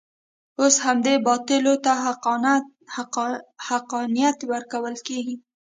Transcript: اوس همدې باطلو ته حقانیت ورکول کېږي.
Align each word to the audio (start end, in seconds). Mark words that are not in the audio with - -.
اوس 0.61 0.75
همدې 0.85 1.13
باطلو 1.27 1.73
ته 1.85 1.91
حقانیت 3.73 4.37
ورکول 4.51 4.95
کېږي. 5.07 5.35